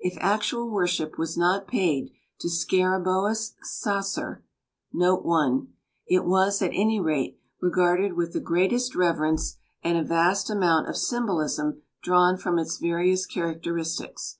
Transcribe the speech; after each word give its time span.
If 0.00 0.18
actual 0.18 0.68
worship 0.68 1.16
was 1.16 1.36
not 1.38 1.68
paid 1.68 2.10
to 2.40 2.48
Scaraboeus 2.48 3.54
Sacer, 3.62 4.42
it 4.92 6.24
was, 6.24 6.60
at 6.60 6.70
any 6.74 6.98
rate, 6.98 7.38
regarded 7.60 8.14
with 8.14 8.32
the 8.32 8.40
greatest 8.40 8.96
reverence 8.96 9.58
and 9.84 9.96
a 9.96 10.02
vast 10.02 10.50
amount 10.50 10.88
of 10.88 10.96
symbolism 10.96 11.82
drawn 12.02 12.36
from 12.36 12.58
its 12.58 12.78
various 12.78 13.26
characteristics." 13.26 14.38